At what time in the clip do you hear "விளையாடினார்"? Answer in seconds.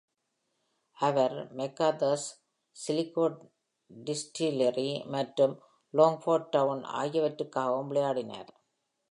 7.87-8.51